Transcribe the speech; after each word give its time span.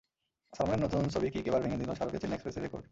সালমানের 0.57 0.83
নতুন 0.85 1.03
ছবি 1.13 1.27
কিক 1.33 1.45
এবার 1.49 1.63
ভেঙে 1.63 1.79
দিল 1.81 1.89
শাহরুখের 1.97 2.21
চেন্নাই 2.21 2.35
এক্সপ্রেস-এর 2.37 2.63
রেকর্ড। 2.65 2.79